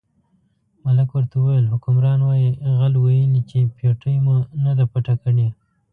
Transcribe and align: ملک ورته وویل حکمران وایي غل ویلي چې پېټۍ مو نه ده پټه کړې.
ملک 0.83 1.09
ورته 1.13 1.35
وویل 1.39 1.65
حکمران 1.73 2.19
وایي 2.23 2.49
غل 2.77 2.93
ویلي 3.03 3.41
چې 3.49 3.59
پېټۍ 3.77 4.15
مو 4.25 4.35
نه 4.63 4.71
ده 4.77 4.85
پټه 4.91 5.15
کړې. 5.21 5.47